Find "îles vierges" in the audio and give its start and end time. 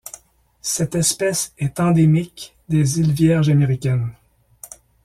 2.99-3.49